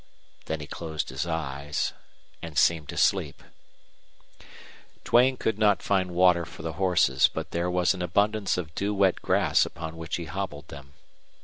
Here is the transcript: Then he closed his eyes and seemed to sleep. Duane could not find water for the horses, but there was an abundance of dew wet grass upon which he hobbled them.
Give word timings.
Then 0.47 0.61
he 0.61 0.65
closed 0.65 1.09
his 1.09 1.27
eyes 1.27 1.93
and 2.41 2.57
seemed 2.57 2.89
to 2.89 2.97
sleep. 2.97 3.43
Duane 5.03 5.37
could 5.37 5.59
not 5.59 5.83
find 5.83 6.09
water 6.15 6.43
for 6.43 6.63
the 6.63 6.73
horses, 6.73 7.29
but 7.31 7.51
there 7.51 7.69
was 7.69 7.93
an 7.93 8.01
abundance 8.01 8.57
of 8.57 8.73
dew 8.73 8.95
wet 8.95 9.21
grass 9.21 9.63
upon 9.63 9.97
which 9.97 10.15
he 10.15 10.25
hobbled 10.25 10.69
them. 10.69 10.93